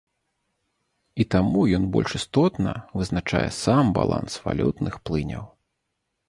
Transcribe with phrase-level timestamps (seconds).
[1.23, 5.45] І таму ён больш істотна вызначае сам баланс валютных плыняў.